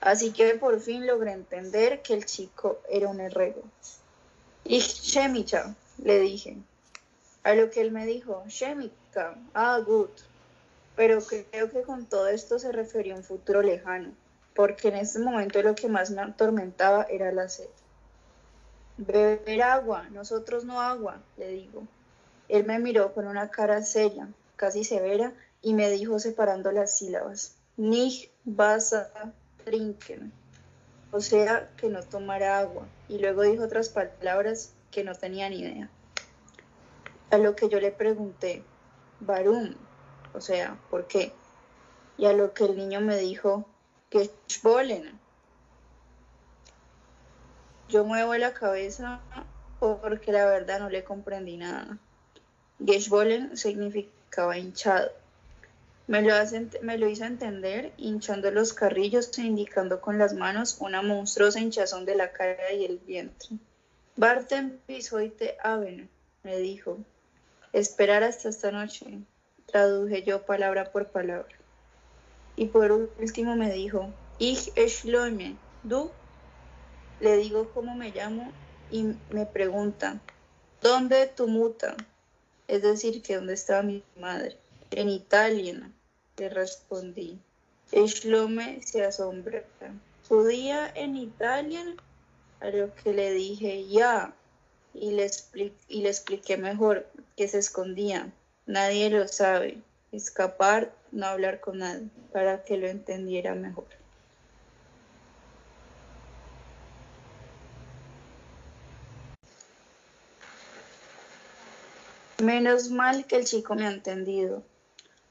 Así 0.00 0.32
que 0.32 0.54
por 0.54 0.80
fin 0.80 1.06
logré 1.06 1.32
entender 1.32 2.02
que 2.02 2.14
el 2.14 2.26
chico 2.26 2.80
era 2.88 3.08
un 3.08 3.20
herrero. 3.20 3.62
Ich 4.64 5.02
Shemicha, 5.02 5.74
le 5.98 6.20
dije. 6.20 6.58
A 7.46 7.54
lo 7.54 7.70
que 7.70 7.80
él 7.80 7.92
me 7.92 8.06
dijo, 8.06 8.42
Shemika, 8.48 9.38
ah, 9.54 9.78
good. 9.78 10.10
Pero 10.96 11.20
creo 11.20 11.70
que 11.70 11.82
con 11.82 12.04
todo 12.06 12.26
esto 12.26 12.58
se 12.58 12.72
refería 12.72 13.14
a 13.14 13.18
un 13.18 13.22
futuro 13.22 13.62
lejano, 13.62 14.10
porque 14.52 14.88
en 14.88 14.96
ese 14.96 15.20
momento 15.20 15.62
lo 15.62 15.76
que 15.76 15.86
más 15.86 16.10
me 16.10 16.22
atormentaba 16.22 17.04
era 17.04 17.30
la 17.30 17.48
sed. 17.48 17.68
Beber 18.96 19.62
agua, 19.62 20.08
nosotros 20.10 20.64
no 20.64 20.80
agua, 20.80 21.22
le 21.36 21.50
digo. 21.50 21.84
Él 22.48 22.66
me 22.66 22.80
miró 22.80 23.14
con 23.14 23.28
una 23.28 23.48
cara 23.48 23.80
seria, 23.82 24.26
casi 24.56 24.82
severa, 24.82 25.32
y 25.62 25.72
me 25.72 25.88
dijo 25.88 26.18
separando 26.18 26.72
las 26.72 26.98
sílabas, 26.98 27.54
Nicht 27.76 28.32
Wasser 28.44 29.06
trinken, 29.64 30.32
o 31.12 31.20
sea, 31.20 31.70
que 31.76 31.90
no 31.90 32.02
tomara 32.02 32.58
agua, 32.58 32.88
y 33.08 33.20
luego 33.20 33.42
dijo 33.42 33.62
otras 33.62 33.88
palabras 33.88 34.72
que 34.90 35.04
no 35.04 35.14
tenía 35.14 35.48
ni 35.48 35.60
idea. 35.60 35.88
A 37.30 37.38
lo 37.38 37.56
que 37.56 37.68
yo 37.68 37.80
le 37.80 37.90
pregunté, 37.90 38.62
Barum, 39.20 39.74
o 40.34 40.40
sea, 40.40 40.78
¿por 40.90 41.06
qué? 41.06 41.32
Y 42.18 42.26
a 42.26 42.32
lo 42.32 42.52
que 42.52 42.64
el 42.64 42.76
niño 42.76 43.00
me 43.00 43.16
dijo, 43.16 43.66
que 44.10 44.30
Schbollen, 44.48 45.18
yo 47.88 48.04
muevo 48.04 48.34
la 48.36 48.52
cabeza 48.52 49.20
porque 49.78 50.32
la 50.32 50.46
verdad 50.46 50.80
no 50.80 50.90
le 50.90 51.04
comprendí 51.04 51.56
nada. 51.56 51.98
Geschwollen 52.84 53.56
significaba 53.56 54.58
hinchado. 54.58 55.10
Me 56.08 56.22
lo, 56.22 56.34
me 56.82 56.98
lo 56.98 57.06
entender 57.06 57.92
hinchando 57.96 58.50
los 58.50 58.72
carrillos 58.72 59.36
e 59.38 59.42
indicando 59.42 60.00
con 60.00 60.18
las 60.18 60.34
manos 60.34 60.76
una 60.80 61.02
monstruosa 61.02 61.60
hinchazón 61.60 62.04
de 62.04 62.14
la 62.14 62.32
cara 62.32 62.72
y 62.72 62.84
el 62.84 62.98
vientre. 62.98 63.58
Barten 64.14 64.80
bis 64.86 65.12
heute 65.12 65.56
Abend, 65.62 66.08
me 66.42 66.58
dijo. 66.58 66.98
Esperar 67.76 68.24
hasta 68.24 68.48
esta 68.48 68.72
noche, 68.72 69.18
traduje 69.66 70.22
yo 70.22 70.46
palabra 70.46 70.92
por 70.92 71.08
palabra. 71.08 71.54
Y 72.56 72.68
por 72.68 72.90
último 72.90 73.54
me 73.54 73.70
dijo, 73.70 74.14
Ich 74.38 74.70
schloime, 74.88 75.58
du 75.82 76.10
le 77.20 77.36
digo 77.36 77.68
cómo 77.74 77.94
me 77.94 78.12
llamo 78.12 78.50
y 78.90 79.14
me 79.28 79.44
pregunta, 79.44 80.18
¿dónde 80.80 81.26
tu 81.26 81.48
muta? 81.48 81.98
Es 82.66 82.80
decir, 82.80 83.20
que 83.20 83.34
dónde 83.34 83.52
estaba 83.52 83.82
mi 83.82 84.02
madre. 84.18 84.56
En 84.90 85.10
Italia, 85.10 85.90
le 86.38 86.48
respondí. 86.48 87.38
Shlome 87.92 88.80
se 88.80 89.04
asombra. 89.04 89.64
¿Judía 90.26 90.90
en 90.94 91.14
Italia? 91.14 91.84
A 92.60 92.70
lo 92.70 92.94
que 92.94 93.12
le 93.12 93.34
dije, 93.34 93.86
ya. 93.86 94.34
Y 94.94 95.10
le 95.10 96.08
expliqué 96.08 96.56
mejor 96.56 97.06
que 97.36 97.48
se 97.48 97.58
escondía. 97.58 98.32
Nadie 98.66 99.10
lo 99.10 99.28
sabe. 99.28 99.78
Escapar, 100.10 100.92
no 101.12 101.26
hablar 101.26 101.60
con 101.60 101.78
nadie, 101.78 102.08
para 102.32 102.64
que 102.64 102.78
lo 102.78 102.88
entendiera 102.88 103.54
mejor. 103.54 103.86
Menos 112.42 112.90
mal 112.90 113.24
que 113.26 113.36
el 113.36 113.44
chico 113.44 113.74
me 113.74 113.86
ha 113.86 113.90
entendido. 113.90 114.62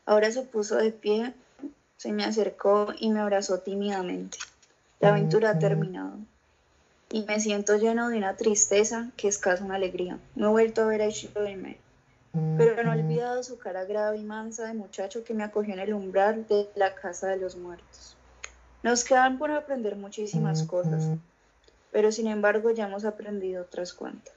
Ahora 0.06 0.32
se 0.32 0.44
puso 0.44 0.76
de 0.76 0.92
pie, 0.92 1.34
se 1.98 2.12
me 2.12 2.24
acercó 2.24 2.94
y 3.00 3.12
me 3.12 3.22
abrazó 3.22 3.60
tímidamente. 3.60 4.38
La 5.00 5.10
aventura 5.10 5.52
ha 5.52 5.60
terminado. 5.60 6.18
Y 7.12 7.24
me 7.24 7.40
siento 7.40 7.78
lleno 7.78 8.10
de 8.10 8.18
una 8.18 8.36
tristeza 8.36 9.12
que 9.18 9.28
es 9.28 9.38
casi 9.38 9.64
una 9.64 9.76
alegría. 9.76 10.20
No 10.36 10.48
he 10.48 10.52
vuelto 10.52 10.82
a 10.82 10.88
ver 10.88 11.02
a 11.02 11.08
Ishirome, 11.08 11.78
pero 12.58 12.84
no 12.84 12.94
he 12.94 13.00
olvidado 13.00 13.44
su 13.44 13.58
cara 13.58 13.86
grave 13.86 14.18
y 14.18 14.24
mansa 14.24 14.68
de 14.68 14.74
muchacho 14.74 15.24
que 15.24 15.34
me 15.34 15.44
acogió 15.44 15.74
en 15.74 15.80
el 15.80 15.94
umbral 15.94 16.46
de 16.48 16.70
la 16.76 16.94
casa 16.96 17.28
de 17.28 17.38
los 17.38 17.56
muertos. 17.56 18.18
Nos 18.84 19.04
quedan 19.04 19.38
por 19.38 19.52
aprender 19.52 19.96
muchísimas 19.96 20.64
cosas, 20.64 21.18
pero 21.92 22.12
sin 22.12 22.28
embargo 22.28 22.72
ya 22.72 22.88
hemos 22.88 23.06
aprendido 23.06 23.64
otras 23.64 23.94
cuantas. 23.94 24.34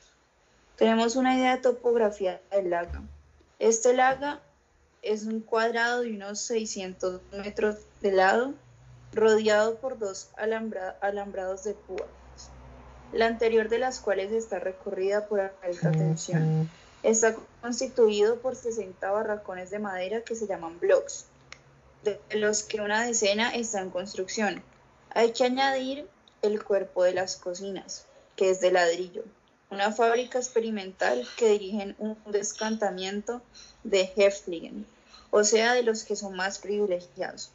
Tenemos 0.77 1.17
una 1.17 1.37
idea 1.37 1.57
de 1.57 1.63
topografía 1.63 2.41
del 2.53 2.71
lago. 2.71 3.03
Este 3.59 3.93
lago 3.93 4.39
es 5.03 5.25
un 5.25 5.41
cuadrado 5.41 6.03
de 6.03 6.13
unos 6.13 6.41
600 6.41 7.21
metros 7.33 7.77
de 8.01 8.13
lado, 8.13 8.55
rodeado 9.13 9.77
por 9.77 9.99
dos 9.99 10.31
alambrados 10.37 11.65
de 11.65 11.75
púas, 11.75 12.09
la 13.13 13.27
anterior 13.27 13.69
de 13.69 13.79
las 13.79 14.01
cuales 14.01 14.33
está 14.33 14.61
recorrida 14.61 15.27
por 15.27 15.41
alta 15.41 15.91
tensión. 15.91 16.71
Está 17.03 17.37
constituido 17.61 18.41
por 18.41 18.57
60 18.57 19.11
barracones 19.11 19.71
de 19.71 19.79
madera 19.79 20.23
que 20.23 20.35
se 20.35 20.47
llaman 20.47 20.81
blocks, 20.81 21.27
de 22.05 22.21
los 22.31 22.63
que 22.63 22.81
una 22.81 23.05
decena 23.05 23.55
está 23.55 23.81
en 23.81 23.91
construcción. 23.91 24.63
Hay 25.11 25.33
que 25.33 25.45
añadir 25.45 26.09
el 26.43 26.63
cuerpo 26.63 27.05
de 27.05 27.15
las 27.15 27.37
cocinas, 27.37 28.05
que 28.37 28.51
es 28.51 28.61
de 28.61 28.73
ladrillo 28.73 29.25
una 29.71 29.93
fábrica 29.93 30.39
experimental 30.39 31.27
que 31.37 31.51
dirigen 31.51 31.95
un 31.99 32.17
descantamiento 32.27 33.43
de 33.85 34.11
Heftlingen, 34.17 34.87
o 35.31 35.45
sea, 35.45 35.75
de 35.75 35.83
los 35.83 36.05
que 36.05 36.17
son 36.17 36.35
más 36.37 36.59
privilegiados. 36.59 37.51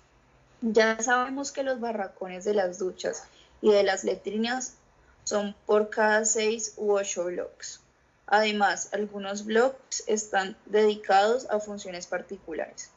Ya 0.61 1.01
sabemos 1.01 1.51
que 1.51 1.63
los 1.63 1.79
barracones 1.79 2.45
de 2.45 2.53
las 2.53 2.77
duchas 2.77 3.23
y 3.61 3.71
de 3.71 3.83
las 3.83 4.03
letrinas 4.03 4.75
son 5.23 5.55
por 5.65 5.89
cada 5.89 6.25
seis 6.25 6.73
u 6.77 6.93
ocho 6.93 7.25
blocks. 7.25 7.81
Además, 8.27 8.89
algunos 8.93 9.45
blocks 9.45 10.03
están 10.07 10.57
dedicados 10.65 11.49
a 11.49 11.59
funciones 11.59 12.07
particulares. 12.07 12.89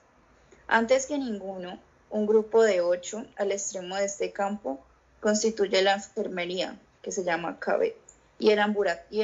Antes 0.68 1.06
que 1.06 1.18
ninguno, 1.18 1.78
un 2.10 2.26
grupo 2.26 2.62
de 2.62 2.80
ocho 2.80 3.26
al 3.36 3.52
extremo 3.52 3.96
de 3.96 4.04
este 4.04 4.32
campo 4.32 4.80
constituye 5.20 5.82
la 5.82 5.94
enfermería, 5.94 6.78
que 7.02 7.12
se 7.12 7.24
llama 7.24 7.58
CABE, 7.58 7.96
y 8.38 8.50
el, 8.50 8.60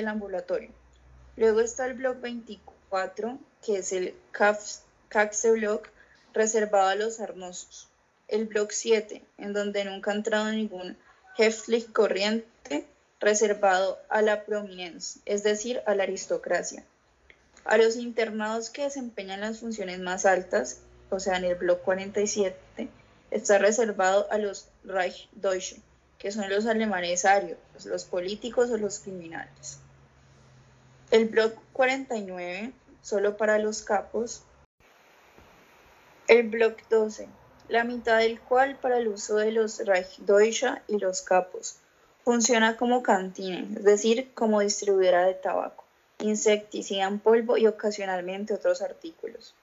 ambulatorio. 0.08 0.70
Luego 1.36 1.60
está 1.60 1.86
el 1.86 1.94
bloque 1.94 2.20
24, 2.20 3.38
que 3.64 3.78
es 3.78 3.92
el 3.92 4.14
CAXE 4.32 5.52
block, 5.52 5.88
reservado 6.32 6.88
a 6.88 6.94
los 6.94 7.20
hermosos. 7.20 7.88
El 8.28 8.46
bloque 8.46 8.74
7, 8.74 9.22
en 9.38 9.52
donde 9.52 9.84
nunca 9.84 10.10
ha 10.10 10.14
entrado 10.14 10.50
ningún 10.50 10.96
Heftlich 11.36 11.92
corriente, 11.92 12.86
reservado 13.22 14.00
a 14.08 14.20
la 14.20 14.44
prominencia, 14.44 15.22
es 15.24 15.44
decir, 15.44 15.80
a 15.86 15.94
la 15.94 16.02
aristocracia. 16.02 16.84
A 17.64 17.78
los 17.78 17.96
internados 17.96 18.68
que 18.68 18.82
desempeñan 18.82 19.40
las 19.40 19.60
funciones 19.60 20.00
más 20.00 20.26
altas, 20.26 20.80
o 21.08 21.20
sea, 21.20 21.36
en 21.36 21.44
el 21.44 21.54
bloque 21.54 21.82
47, 21.82 22.88
está 23.30 23.58
reservado 23.58 24.26
a 24.32 24.38
los 24.38 24.68
Reichsdeutsche, 24.84 25.80
que 26.18 26.32
son 26.32 26.50
los 26.50 26.66
alemanes 26.66 27.24
arios, 27.24 27.58
los 27.84 28.04
políticos 28.04 28.70
o 28.70 28.76
los 28.76 28.98
criminales. 28.98 29.78
El 31.12 31.28
bloque 31.28 31.58
49, 31.72 32.72
solo 33.02 33.36
para 33.36 33.58
los 33.58 33.82
capos. 33.82 34.42
El 36.26 36.48
bloque 36.48 36.82
12, 36.90 37.28
la 37.68 37.84
mitad 37.84 38.18
del 38.18 38.40
cual 38.40 38.76
para 38.78 38.98
el 38.98 39.06
uso 39.06 39.36
de 39.36 39.52
los 39.52 39.78
Reichsdeutsche 39.78 40.82
y 40.88 40.98
los 40.98 41.22
capos. 41.22 41.76
Funciona 42.24 42.76
como 42.76 43.02
cantina, 43.02 43.66
es 43.76 43.82
decir, 43.82 44.32
como 44.34 44.60
distribuidora 44.60 45.26
de 45.26 45.34
tabaco, 45.34 45.84
insecticida 46.20 47.04
en 47.04 47.18
polvo 47.18 47.56
y 47.56 47.66
ocasionalmente 47.66 48.54
otros 48.54 48.80
artículos. 48.80 49.56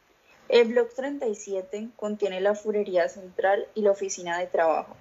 El 0.49 0.67
bloque 0.67 0.93
37 0.95 1.89
contiene 1.95 2.41
la 2.41 2.55
furería 2.55 3.07
central 3.07 3.67
y 3.75 3.81
la 3.81 3.91
oficina 3.91 4.39
de 4.39 4.47
trabajo. 4.47 4.97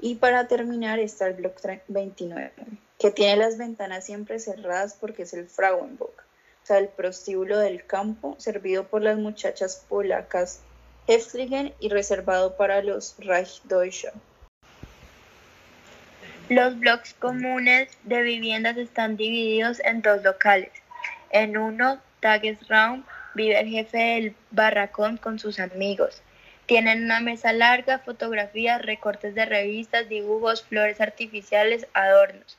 Y 0.00 0.16
para 0.16 0.48
terminar 0.48 0.98
está 0.98 1.28
el 1.28 1.34
bloque 1.34 1.82
29, 1.86 2.52
que 2.98 3.10
tiene 3.12 3.36
las 3.36 3.58
ventanas 3.58 4.04
siempre 4.04 4.40
cerradas 4.40 4.94
porque 4.94 5.22
es 5.22 5.34
el 5.34 5.46
Frauenbock, 5.46 6.20
o 6.20 6.66
sea, 6.66 6.78
el 6.78 6.88
prostíbulo 6.88 7.58
del 7.58 7.86
campo, 7.86 8.34
servido 8.38 8.88
por 8.88 9.02
las 9.02 9.18
muchachas 9.18 9.84
polacas 9.88 10.62
Heftlingen 11.06 11.72
y 11.80 11.88
reservado 11.90 12.56
para 12.56 12.82
los 12.82 13.14
Reichdeutsche. 13.18 14.10
Los 16.48 16.78
bloques 16.78 17.12
comunes 17.12 17.98
de 18.04 18.22
viviendas 18.22 18.78
están 18.78 19.18
divididos 19.18 19.80
en 19.84 20.00
dos 20.00 20.22
locales. 20.22 20.70
En 21.28 21.58
uno, 21.58 22.00
Tagesraum, 22.20 23.04
vive 23.34 23.60
el 23.60 23.68
jefe 23.68 23.98
del 23.98 24.34
barracón 24.50 25.18
con 25.18 25.38
sus 25.38 25.60
amigos. 25.60 26.22
Tienen 26.64 27.04
una 27.04 27.20
mesa 27.20 27.52
larga, 27.52 27.98
fotografías, 27.98 28.80
recortes 28.80 29.34
de 29.34 29.44
revistas, 29.44 30.08
dibujos, 30.08 30.64
flores 30.64 31.02
artificiales, 31.02 31.86
adornos, 31.92 32.56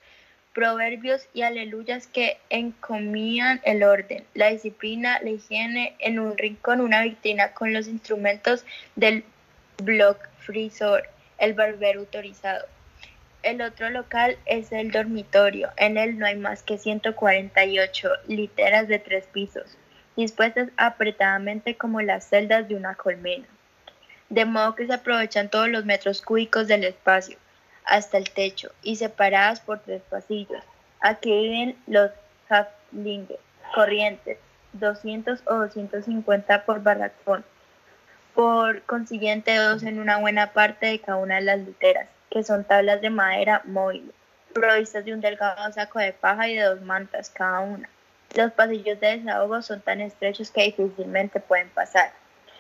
proverbios 0.54 1.28
y 1.34 1.42
aleluyas 1.42 2.06
que 2.06 2.38
encomían 2.52 3.60
el 3.64 3.82
orden, 3.82 4.24
la 4.36 4.52
disciplina, 4.52 5.20
la 5.24 5.32
higiene. 5.32 5.96
En 5.98 6.20
un 6.20 6.38
rincón, 6.38 6.80
una 6.80 7.02
vitrina 7.02 7.54
con 7.54 7.74
los 7.74 7.88
instrumentos 7.88 8.66
del 8.96 9.24
block 9.82 10.30
frisor, 10.38 11.10
el 11.40 11.56
barbero 11.56 12.02
autorizado. 12.02 12.68
El 13.42 13.62
otro 13.62 13.90
local 13.90 14.38
es 14.46 14.72
el 14.72 14.92
dormitorio. 14.92 15.70
En 15.78 15.98
él 15.98 16.20
no 16.20 16.26
hay 16.26 16.36
más 16.36 16.62
que 16.62 16.78
148 16.78 18.10
literas 18.28 18.88
de 18.88 19.00
tres 19.00 19.26
pisos 19.28 19.78
dispuestas 20.20 20.70
apretadamente 20.76 21.78
como 21.78 22.02
las 22.02 22.26
celdas 22.26 22.68
de 22.68 22.76
una 22.76 22.96
colmena, 22.96 23.46
de 24.30 24.44
modo 24.44 24.76
que 24.76 24.86
se 24.86 24.94
aprovechan 24.94 25.50
todos 25.50 25.70
los 25.70 25.86
metros 25.86 26.22
cúbicos 26.22 26.68
del 26.68 26.84
espacio, 26.84 27.38
hasta 27.86 28.18
el 28.18 28.30
techo, 28.30 28.70
y 28.84 28.98
separadas 28.98 29.62
por 29.62 29.80
tres 29.80 30.02
pasillos. 30.10 30.62
Aquí 31.00 31.32
viven 31.32 31.78
los 31.88 32.12
Haflinger, 32.50 33.40
corrientes, 33.74 34.38
200 34.74 35.42
o 35.46 35.56
250 35.56 36.66
por 36.66 36.84
barracón, 36.84 37.46
por 38.36 38.82
consiguiente 38.82 39.56
dos 39.56 39.84
en 39.84 40.00
una 40.00 40.18
buena 40.18 40.52
parte 40.52 40.88
de 40.88 41.00
cada 41.00 41.18
una 41.18 41.36
de 41.36 41.42
las 41.42 41.60
literas, 41.60 42.10
que 42.30 42.44
son 42.44 42.64
tablas 42.64 43.02
de 43.02 43.10
madera 43.10 43.62
móviles, 43.66 44.14
provistas 44.54 45.06
de 45.06 45.14
un 45.14 45.22
delgado 45.22 45.72
saco 45.72 46.00
de 46.00 46.14
paja 46.14 46.48
y 46.48 46.56
de 46.56 46.64
dos 46.64 46.82
mantas 46.82 47.30
cada 47.30 47.60
una. 47.62 47.90
Los 48.36 48.52
pasillos 48.52 49.00
de 49.00 49.18
desahogo 49.18 49.62
son 49.62 49.82
tan 49.82 50.02
estrechos 50.02 50.52
que 50.52 50.64
difícilmente 50.64 51.40
pueden 51.40 51.70
pasar 51.70 52.12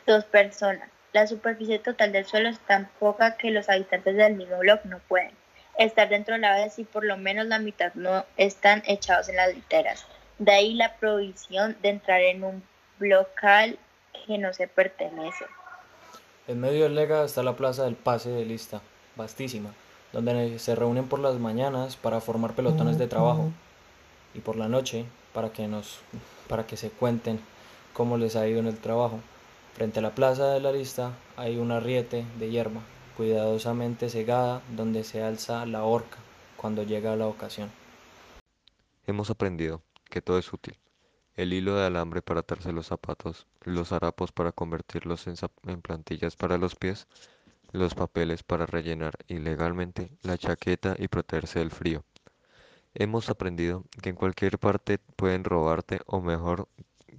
dos 0.07 0.25
personas. 0.25 0.89
La 1.13 1.27
superficie 1.27 1.79
total 1.79 2.11
del 2.11 2.25
suelo 2.25 2.49
es 2.49 2.59
tan 2.59 2.89
poca 2.99 3.37
que 3.37 3.51
los 3.51 3.69
habitantes 3.69 4.15
del 4.15 4.35
mismo 4.35 4.57
bloque 4.59 4.87
no 4.87 4.99
pueden 5.07 5.31
estar 5.77 6.09
dentro 6.09 6.35
de 6.35 6.41
la 6.41 6.55
vez 6.55 6.77
y 6.77 6.83
por 6.83 7.05
lo 7.05 7.17
menos 7.17 7.45
la 7.45 7.57
mitad 7.57 7.93
no 7.93 8.25
están 8.37 8.83
echados 8.85 9.29
en 9.29 9.37
las 9.37 9.53
literas. 9.55 10.05
De 10.37 10.51
ahí 10.51 10.73
la 10.73 10.95
provisión 10.97 11.77
de 11.81 11.89
entrar 11.89 12.21
en 12.21 12.43
un 12.43 12.63
local 12.99 13.79
que 14.25 14.37
no 14.37 14.53
se 14.53 14.67
pertenece. 14.67 15.45
En 16.47 16.59
medio 16.59 16.83
del 16.83 16.95
lega 16.95 17.23
está 17.23 17.43
la 17.43 17.55
plaza 17.55 17.85
del 17.85 17.95
pase 17.95 18.29
de 18.29 18.45
lista, 18.45 18.81
vastísima, 19.19 19.69
donde 20.11 20.57
se 20.57 20.73
reúnen 20.73 21.07
por 21.07 21.19
las 21.19 21.37
mañanas 21.37 21.95
para 21.95 22.21
formar 22.21 22.55
pelotones 22.55 22.97
de 22.97 23.07
trabajo 23.07 23.51
y 24.33 24.39
por 24.39 24.55
la 24.55 24.67
noche 24.67 25.05
para 25.33 25.51
que 25.53 25.67
nos 25.67 25.99
para 26.47 26.65
que 26.65 26.77
se 26.77 26.89
cuenten 26.89 27.39
cómo 27.93 28.17
les 28.17 28.35
ha 28.35 28.47
ido 28.47 28.59
en 28.59 28.67
el 28.67 28.79
trabajo. 28.79 29.19
Frente 29.75 29.99
a 29.99 30.01
la 30.01 30.15
plaza 30.15 30.51
de 30.51 30.59
la 30.59 30.71
lista 30.71 31.11
hay 31.37 31.57
un 31.57 31.71
arriete 31.71 32.25
de 32.39 32.49
hierba, 32.49 32.81
cuidadosamente 33.15 34.09
cegada, 34.09 34.61
donde 34.75 35.03
se 35.03 35.21
alza 35.21 35.65
la 35.67 35.83
horca 35.83 36.17
cuando 36.57 36.83
llega 36.83 37.15
la 37.15 37.27
ocasión. 37.27 37.69
Hemos 39.05 39.29
aprendido 39.29 39.81
que 40.09 40.21
todo 40.21 40.39
es 40.39 40.51
útil. 40.51 40.75
El 41.35 41.53
hilo 41.53 41.75
de 41.75 41.85
alambre 41.85 42.21
para 42.21 42.41
atarse 42.41 42.73
los 42.73 42.87
zapatos, 42.87 43.47
los 43.63 43.91
harapos 43.93 44.31
para 44.31 44.51
convertirlos 44.51 45.27
en, 45.27 45.35
en 45.67 45.81
plantillas 45.81 46.35
para 46.35 46.57
los 46.57 46.75
pies, 46.75 47.07
los 47.71 47.95
papeles 47.95 48.43
para 48.43 48.65
rellenar 48.65 49.17
ilegalmente 49.27 50.11
la 50.23 50.37
chaqueta 50.37 50.95
y 50.97 51.07
protegerse 51.07 51.59
del 51.59 51.71
frío. 51.71 52.03
Hemos 52.93 53.29
aprendido 53.29 53.83
que 54.01 54.09
en 54.09 54.15
cualquier 54.15 54.57
parte 54.57 54.97
pueden 54.97 55.43
robarte 55.43 55.99
o 56.05 56.21
mejor 56.21 56.67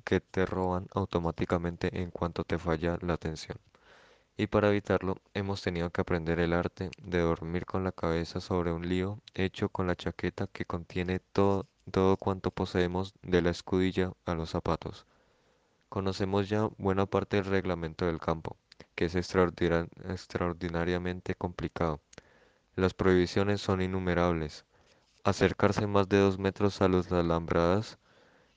que 0.05 0.21
te 0.21 0.47
roban 0.47 0.89
automáticamente 0.93 2.01
en 2.01 2.11
cuanto 2.11 2.45
te 2.45 2.59
falla 2.59 2.99
la 3.03 3.15
atención. 3.15 3.59
Y 4.37 4.47
para 4.47 4.71
evitarlo 4.71 5.19
hemos 5.35 5.63
tenido 5.63 5.91
que 5.91 6.01
aprender 6.01 6.41
el 6.41 6.55
arte 6.55 6.91
de 7.03 7.21
dormir 7.21 7.67
con 7.67 7.85
la 7.85 7.93
cabeza 7.93 8.41
sobre 8.41 8.73
un 8.73 8.89
lío 8.89 9.21
hecho 9.35 9.69
con 9.69 9.87
la 9.87 9.97
chaqueta 9.97 10.47
que 10.47 10.65
contiene 10.65 11.21
todo, 11.33 11.67
todo 11.91 12.17
cuanto 12.17 12.51
poseemos 12.51 13.15
de 13.23 13.43
la 13.43 13.51
escudilla 13.51 14.13
a 14.25 14.35
los 14.35 14.51
zapatos. 14.51 15.07
Conocemos 15.89 16.49
ya 16.49 16.69
buena 16.79 17.07
parte 17.07 17.37
del 17.37 17.47
reglamento 17.47 18.07
del 18.07 18.19
campo, 18.19 18.57
que 19.01 19.07
es 19.07 19.15
extraordinariamente 19.15 21.35
complicado. 21.35 22.03
Las 22.77 22.93
prohibiciones 22.93 23.63
son 23.63 23.81
innumerables, 23.81 24.67
acercarse 25.25 25.87
más 25.87 26.07
de 26.11 26.19
dos 26.19 26.39
metros 26.39 26.83
a 26.83 26.89
los 26.89 27.11
alambradas, 27.11 27.99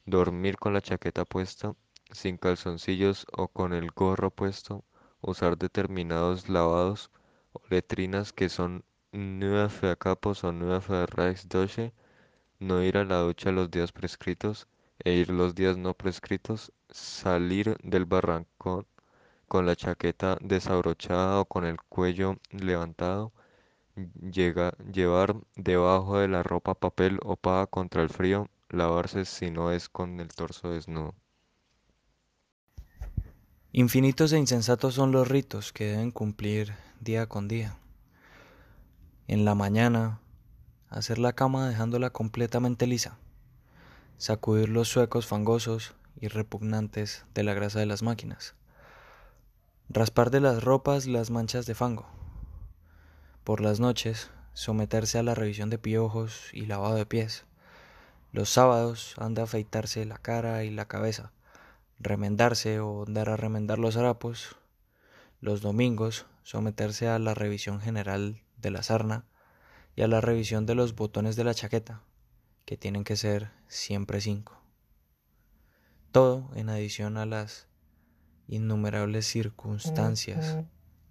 dormir 0.06 0.58
con 0.58 0.74
la 0.74 0.82
chaqueta 0.82 1.24
puesta, 1.24 1.76
sin 2.12 2.36
calzoncillos 2.36 3.26
o 3.32 3.48
con 3.48 3.72
el 3.72 3.92
gorro 3.92 4.32
puesto, 4.32 4.84
usar 5.22 5.58
determinados 5.58 6.50
lavados 6.50 7.10
o 7.54 7.62
letrinas 7.70 8.34
que 8.34 8.50
son 8.50 8.84
nueve 9.14 9.96
capos 9.98 10.44
o 10.44 10.52
nueve 10.52 11.06
Reichsdeutsche, 11.06 11.94
no 12.60 12.84
ir 12.84 12.98
a 12.98 13.06
la 13.06 13.20
ducha 13.20 13.54
los 13.54 13.72
días 13.72 13.94
prescritos 13.94 14.68
e 15.06 15.14
ir 15.14 15.30
los 15.30 15.56
días 15.56 15.78
no 15.78 15.94
prescritos, 15.94 16.74
salir 16.90 17.78
del 17.82 18.04
barrancón 18.04 18.86
con 19.54 19.68
la 19.68 19.76
chaqueta 19.76 20.36
desabrochada 20.42 21.40
o 21.40 21.46
con 21.46 21.64
el 21.64 21.80
cuello 21.80 22.38
levantado, 22.50 23.32
llevar 24.32 25.36
debajo 25.56 26.18
de 26.18 26.28
la 26.28 26.42
ropa 26.42 26.74
papel 26.74 27.20
o 27.22 27.38
contra 27.68 28.02
el 28.02 28.10
frío, 28.10 28.50
lavarse 28.70 29.26
si 29.26 29.52
no 29.52 29.72
es 29.72 29.90
con 29.90 30.20
el 30.20 30.30
torso 30.30 30.72
desnudo. 30.72 31.14
Infinitos 33.72 34.34
e 34.34 34.40
insensatos 34.40 34.96
son 34.96 35.12
los 35.12 35.28
ritos 35.28 35.72
que 35.72 35.86
deben 35.86 36.10
cumplir 36.10 36.74
día 37.00 37.28
con 37.28 37.48
día. 37.48 37.78
En 39.28 39.46
la 39.46 39.54
mañana, 39.54 40.20
hacer 40.90 41.20
la 41.20 41.34
cama 41.34 41.70
dejándola 41.70 42.10
completamente 42.10 42.88
lisa, 42.88 43.20
sacudir 44.18 44.70
los 44.70 44.88
suecos 44.88 45.28
fangosos 45.28 45.94
y 46.20 46.28
repugnantes 46.28 47.28
de 47.36 47.44
la 47.44 47.54
grasa 47.54 47.78
de 47.78 47.86
las 47.86 48.02
máquinas, 48.02 48.56
raspar 49.90 50.32
de 50.32 50.40
las 50.40 50.64
ropas 50.64 51.06
las 51.06 51.30
manchas 51.30 51.66
de 51.66 51.76
fango, 51.76 52.08
por 53.44 53.62
las 53.62 53.80
noches, 53.80 54.32
someterse 54.54 55.18
a 55.20 55.24
la 55.24 55.36
revisión 55.36 55.70
de 55.70 55.78
piojos 55.78 56.50
y 56.54 56.66
lavado 56.66 56.96
de 56.96 57.06
pies. 57.06 57.46
Los 58.32 58.50
sábados 58.50 59.16
han 59.18 59.34
de 59.34 59.42
afeitarse 59.42 60.06
la 60.06 60.18
cara 60.18 60.64
y 60.64 60.70
la 60.70 60.88
cabeza, 60.88 61.32
remendarse 62.00 62.80
o 62.80 63.06
dar 63.08 63.30
a 63.30 63.38
remendar 63.38 63.80
los 63.80 63.98
harapos. 63.98 64.56
los 65.42 65.62
domingos 65.62 66.26
someterse 66.44 67.10
a 67.10 67.20
la 67.20 67.34
revisión 67.34 67.82
general 67.82 68.42
de 68.58 68.72
la 68.72 68.84
sarna 68.84 69.26
y 69.96 70.02
a 70.02 70.08
la 70.08 70.22
revisión 70.22 70.66
de 70.66 70.76
los 70.76 70.96
botones 70.96 71.36
de 71.36 71.44
la 71.44 71.54
chaqueta, 71.54 72.02
que 72.66 72.78
tienen 72.78 73.04
que 73.04 73.18
ser 73.18 73.52
siempre 73.68 74.22
cinco. 74.22 74.62
Todo 76.12 76.50
en 76.56 76.70
adición 76.70 77.18
a 77.18 77.26
las 77.26 77.68
innumerables 78.48 79.26
circunstancias 79.26 80.58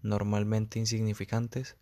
normalmente 0.02 0.78
insignificantes 0.78 1.76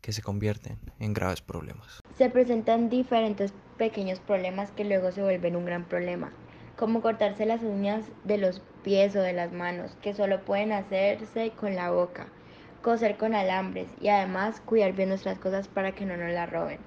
que 0.00 0.12
se 0.12 0.22
convierten 0.22 0.78
en 1.00 1.12
graves 1.12 1.42
problemas. 1.42 2.00
Se 2.16 2.30
presentan 2.30 2.88
diferentes 2.88 3.52
pequeños 3.76 4.20
problemas 4.20 4.70
que 4.70 4.84
luego 4.84 5.10
se 5.12 5.22
vuelven 5.22 5.56
un 5.56 5.64
gran 5.64 5.84
problema, 5.84 6.32
como 6.76 7.00
cortarse 7.00 7.46
las 7.46 7.62
uñas 7.62 8.04
de 8.24 8.38
los 8.38 8.62
pies 8.84 9.16
o 9.16 9.20
de 9.20 9.32
las 9.32 9.52
manos, 9.52 9.96
que 10.02 10.14
solo 10.14 10.44
pueden 10.44 10.72
hacerse 10.72 11.50
con 11.50 11.74
la 11.74 11.90
boca, 11.90 12.28
coser 12.82 13.16
con 13.16 13.34
alambres 13.34 13.88
y 14.00 14.08
además 14.08 14.60
cuidar 14.60 14.92
bien 14.92 15.08
nuestras 15.08 15.38
cosas 15.38 15.66
para 15.66 15.92
que 15.92 16.06
no 16.06 16.16
nos 16.16 16.30
las 16.30 16.50
roben. 16.50 16.78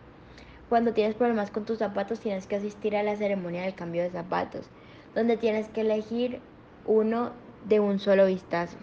Cuando 0.70 0.94
tienes 0.94 1.16
problemas 1.16 1.52
con 1.52 1.66
tus 1.66 1.80
zapatos 1.80 2.22
tienes 2.22 2.48
que 2.48 2.56
asistir 2.56 2.96
a 2.96 3.04
la 3.04 3.18
ceremonia 3.18 3.64
del 3.64 3.76
cambio 3.76 4.04
de 4.04 4.10
zapatos, 4.10 4.70
donde 5.14 5.36
tienes 5.36 5.68
que 5.68 5.82
elegir 5.82 6.40
uno 6.86 7.34
de 7.66 7.80
un 7.80 8.00
solo 8.00 8.26
vistazo. 8.26 8.78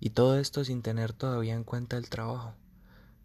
Y 0.00 0.10
todo 0.10 0.38
esto 0.38 0.64
sin 0.64 0.82
tener 0.82 1.12
todavía 1.12 1.54
en 1.54 1.64
cuenta 1.64 1.96
el 1.96 2.08
trabajo, 2.08 2.54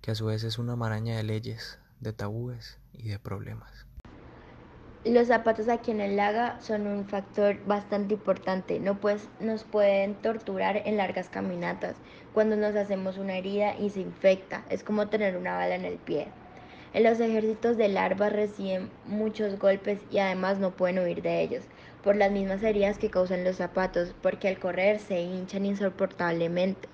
que 0.01 0.11
a 0.11 0.15
su 0.15 0.25
vez 0.25 0.43
es 0.43 0.57
una 0.57 0.75
maraña 0.75 1.15
de 1.15 1.23
leyes, 1.23 1.79
de 1.99 2.13
tabúes 2.13 2.79
y 2.93 3.09
de 3.09 3.19
problemas. 3.19 3.85
Los 5.05 5.27
zapatos 5.27 5.67
aquí 5.67 5.91
en 5.91 5.99
el 5.99 6.15
laga 6.15 6.59
son 6.61 6.87
un 6.87 7.05
factor 7.05 7.57
bastante 7.65 8.13
importante. 8.13 8.79
No 8.79 9.01
pues, 9.01 9.27
nos 9.41 9.65
pueden 9.65 10.15
torturar 10.15 10.77
en 10.85 10.95
largas 10.95 11.27
caminatas 11.27 11.97
cuando 12.33 12.55
nos 12.55 12.73
hacemos 12.75 13.17
una 13.17 13.37
herida 13.37 13.77
y 13.77 13.89
se 13.89 13.99
infecta. 13.99 14.63
Es 14.69 14.81
como 14.81 15.09
tener 15.09 15.35
una 15.35 15.55
bala 15.55 15.75
en 15.75 15.83
el 15.83 15.97
pie. 15.97 16.29
En 16.93 17.03
los 17.03 17.19
ejércitos 17.19 17.75
de 17.75 17.89
larvas 17.89 18.31
reciben 18.31 18.91
muchos 19.05 19.59
golpes 19.59 19.99
y 20.09 20.19
además 20.19 20.59
no 20.59 20.71
pueden 20.71 20.99
huir 20.99 21.21
de 21.21 21.41
ellos 21.41 21.63
por 22.03 22.15
las 22.15 22.31
mismas 22.31 22.61
heridas 22.63 22.97
que 22.97 23.09
causan 23.09 23.43
los 23.43 23.55
zapatos, 23.55 24.13
porque 24.21 24.47
al 24.47 24.59
correr 24.59 24.99
se 24.99 25.21
hinchan 25.21 25.65
insoportablemente, 25.65 26.89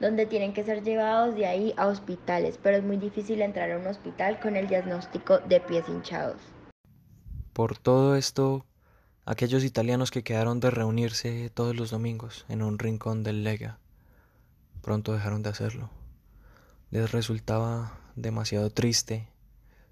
donde 0.00 0.26
tienen 0.26 0.52
que 0.52 0.64
ser 0.64 0.82
llevados 0.82 1.34
de 1.34 1.46
ahí 1.46 1.74
a 1.76 1.86
hospitales, 1.86 2.58
pero 2.62 2.76
es 2.76 2.84
muy 2.84 2.96
difícil 2.96 3.42
entrar 3.42 3.70
a 3.70 3.78
un 3.78 3.86
hospital 3.86 4.38
con 4.40 4.56
el 4.56 4.68
diagnóstico 4.68 5.38
de 5.38 5.60
pies 5.60 5.88
hinchados. 5.88 6.40
Por 7.52 7.78
todo 7.78 8.16
esto, 8.16 8.66
aquellos 9.24 9.64
italianos 9.64 10.10
que 10.10 10.22
quedaron 10.22 10.60
de 10.60 10.70
reunirse 10.70 11.50
todos 11.50 11.74
los 11.74 11.90
domingos 11.90 12.44
en 12.48 12.62
un 12.62 12.78
rincón 12.78 13.22
del 13.22 13.44
Lega, 13.44 13.78
pronto 14.82 15.12
dejaron 15.12 15.42
de 15.42 15.50
hacerlo. 15.50 15.90
Les 16.90 17.12
resultaba 17.12 17.98
demasiado 18.16 18.70
triste 18.70 19.28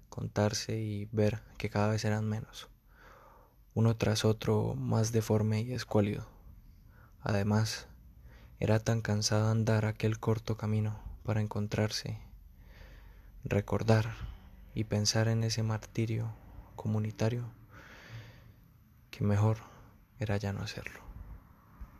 contarse 0.09 0.77
y 0.77 1.07
ver 1.11 1.39
que 1.57 1.69
cada 1.69 1.89
vez 1.89 2.03
eran 2.03 2.27
menos, 2.27 2.69
uno 3.79 3.95
tras 3.95 4.25
otro 4.25 4.75
más 4.75 5.13
deforme 5.13 5.61
y 5.61 5.71
escuálido. 5.71 6.27
Además, 7.21 7.87
era 8.59 8.79
tan 8.79 8.99
cansado 8.99 9.49
andar 9.49 9.85
aquel 9.85 10.19
corto 10.19 10.57
camino 10.57 10.99
para 11.23 11.39
encontrarse, 11.39 12.19
recordar 13.45 14.11
y 14.75 14.83
pensar 14.83 15.29
en 15.29 15.45
ese 15.45 15.63
martirio 15.63 16.33
comunitario 16.75 17.45
que 19.11 19.23
mejor 19.23 19.59
era 20.19 20.35
ya 20.35 20.51
no 20.51 20.59
hacerlo. 20.59 21.08